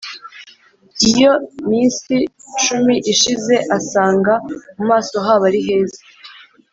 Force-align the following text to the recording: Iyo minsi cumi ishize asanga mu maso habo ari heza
Iyo 1.09 1.31
minsi 1.69 2.15
cumi 2.63 2.95
ishize 3.13 3.55
asanga 3.77 4.33
mu 4.77 4.83
maso 4.89 5.15
habo 5.25 5.43
ari 5.49 5.61
heza 5.67 5.99